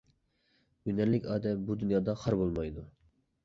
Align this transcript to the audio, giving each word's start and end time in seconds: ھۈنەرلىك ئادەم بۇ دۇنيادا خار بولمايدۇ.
ھۈنەرلىك 0.89 1.29
ئادەم 1.35 1.63
بۇ 1.69 1.77
دۇنيادا 1.85 2.19
خار 2.25 2.41
بولمايدۇ. 2.43 2.91